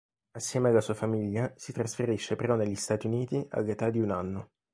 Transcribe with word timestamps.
Assieme 0.31 0.69
alla 0.69 0.81
sua 0.81 0.95
famiglia, 0.95 1.53
si 1.57 1.71
trasferisce 1.71 2.35
però 2.35 2.55
negli 2.55 2.73
Stati 2.73 3.05
Uniti 3.05 3.45
all'età 3.51 3.91
di 3.91 3.99
un 3.99 4.09
anno. 4.09 4.49